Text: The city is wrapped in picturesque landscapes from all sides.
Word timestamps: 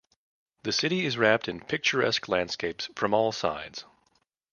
The 0.63 0.71
city 0.71 1.05
is 1.05 1.15
wrapped 1.15 1.47
in 1.47 1.59
picturesque 1.59 2.27
landscapes 2.27 2.89
from 2.95 3.13
all 3.13 3.31
sides. 3.31 3.85